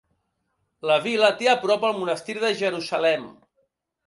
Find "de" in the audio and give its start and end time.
2.45-2.51